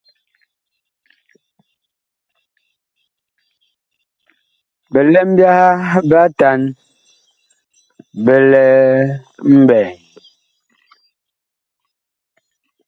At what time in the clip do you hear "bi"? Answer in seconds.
6.09-6.15, 8.25-8.35